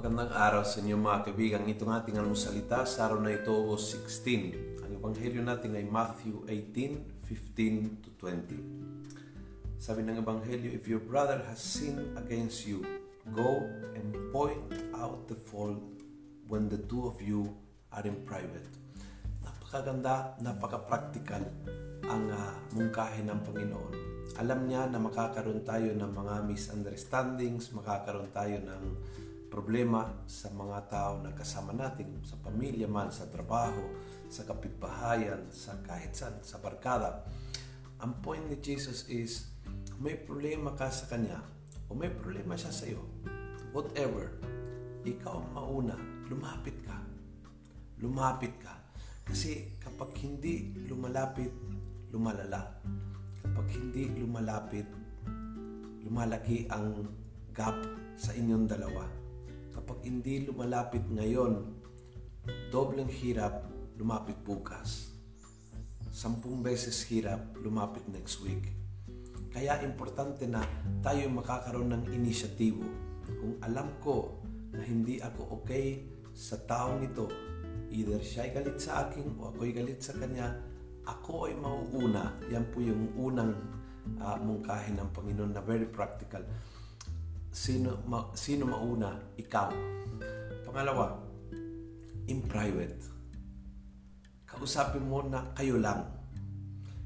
[0.00, 1.68] araw sa inyo mga kaibigan.
[1.68, 4.80] Itong ating anong salita sa araw na ito, August 16.
[4.88, 9.76] Ang ebanghelyo natin ay Matthew 18, 15 to 20.
[9.76, 12.80] Sabi ng ebanghelyo, If your brother has sinned against you,
[13.36, 15.84] go and point out the fault
[16.48, 17.52] when the two of you
[17.92, 18.72] are in private.
[19.44, 21.44] Napakaganda, napaka-practical
[22.08, 23.94] ang uh, mungkahin ng Panginoon.
[24.40, 28.82] Alam niya na makakaroon tayo ng mga misunderstandings, makakaroon tayo ng
[29.50, 33.82] problema sa mga tao na kasama natin, sa pamilya man, sa trabaho,
[34.30, 37.26] sa kapitbahayan, sa kahit saan, sa barkada.
[37.98, 39.50] Ang point ni Jesus is,
[39.98, 41.42] may problema ka sa Kanya
[41.90, 43.02] o may problema siya sa iyo,
[43.74, 44.38] whatever,
[45.02, 45.98] ikaw ang mauna,
[46.30, 46.96] lumapit ka.
[47.98, 48.72] Lumapit ka.
[49.26, 51.52] Kasi kapag hindi lumalapit,
[52.14, 52.80] lumalala.
[53.42, 54.86] Kapag hindi lumalapit,
[56.06, 57.04] lumalaki ang
[57.52, 57.76] gap
[58.16, 59.19] sa inyong dalawa
[59.80, 61.64] kapag hindi lumalapit ngayon,
[62.68, 63.64] dobleng hirap,
[63.96, 65.16] lumapit bukas.
[66.12, 68.76] Sampung beses hirap, lumapit next week.
[69.48, 70.60] Kaya importante na
[71.00, 72.84] tayo makakaroon ng inisyatibo.
[73.24, 74.44] Kung alam ko
[74.76, 76.04] na hindi ako okay
[76.36, 77.24] sa taong ito,
[77.88, 80.60] either siya ay galit sa akin o ako ay galit sa kanya,
[81.08, 82.36] ako ay mauuna.
[82.52, 83.56] Yan po yung unang
[84.20, 86.44] uh, mungkahin ng Panginoon na very practical
[87.50, 89.18] sino, ma, sino mauna?
[89.36, 89.70] Ikaw.
[90.66, 91.18] Pangalawa,
[92.30, 92.98] in private.
[94.46, 96.06] Kausapin mo na kayo lang.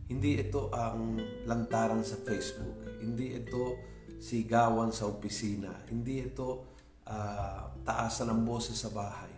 [0.04, 1.16] Hindi ito ang
[1.48, 3.00] lantaran sa Facebook.
[3.00, 3.80] Hindi ito
[4.20, 5.72] sigawan sa opisina.
[5.88, 6.76] Hindi ito
[7.08, 9.32] uh, taasan ng boses sa bahay.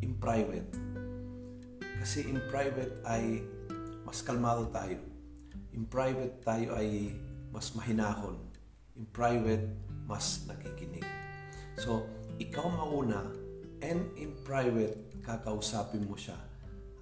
[0.00, 0.72] In private.
[2.00, 3.44] Kasi in private ay
[4.08, 4.96] mas kalmado tayo.
[5.76, 7.12] In private tayo ay
[7.52, 8.40] mas mahinahon.
[8.96, 9.68] In private,
[10.08, 11.04] mas nakikinig.
[11.76, 12.08] So,
[12.40, 13.28] ikaw mauna
[13.84, 16.34] and in private, kakausapin mo siya.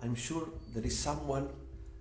[0.03, 1.49] I'm sure there is someone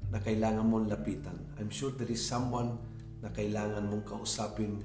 [0.09, 1.38] na kailangan mong lapitan.
[1.61, 2.81] I'm sure there is someone
[3.21, 4.81] na kailangan mong kausapin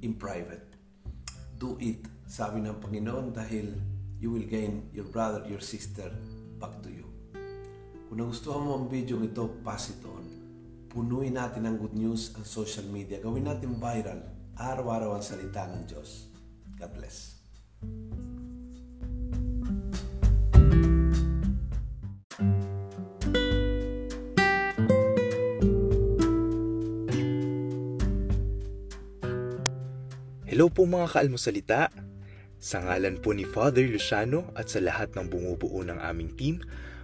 [0.00, 0.64] in private.
[1.58, 3.74] Do it, sabi ng Panginoon, dahil
[4.22, 6.08] you will gain your brother, your sister
[6.62, 7.06] back to you.
[8.08, 10.24] Kung nagustuhan mo ang video ito, pass it on.
[10.88, 13.20] Punuin natin ang good news ang social media.
[13.20, 16.34] Gawin natin viral araw-araw ang salita ng Diyos.
[16.74, 17.38] God bless.
[30.42, 31.94] Hello po mga kaalmosalita.
[32.58, 36.58] Sa ngalan po ni Father Luciano at sa lahat ng bumubuo ng aming team,